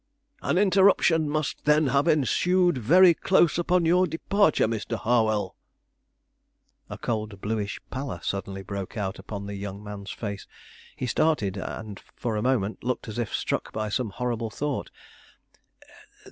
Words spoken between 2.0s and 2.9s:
ensued